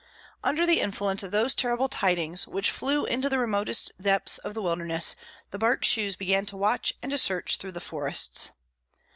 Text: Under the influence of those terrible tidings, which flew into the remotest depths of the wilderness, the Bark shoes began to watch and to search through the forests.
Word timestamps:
Under 0.43 0.65
the 0.65 0.81
influence 0.81 1.21
of 1.21 1.29
those 1.29 1.53
terrible 1.53 1.87
tidings, 1.87 2.47
which 2.47 2.71
flew 2.71 3.05
into 3.05 3.29
the 3.29 3.37
remotest 3.37 3.91
depths 4.01 4.39
of 4.39 4.55
the 4.55 4.61
wilderness, 4.63 5.15
the 5.51 5.59
Bark 5.59 5.83
shoes 5.85 6.15
began 6.15 6.47
to 6.47 6.57
watch 6.57 6.95
and 7.03 7.11
to 7.11 7.19
search 7.19 7.57
through 7.57 7.73
the 7.73 7.79
forests. 7.81 8.51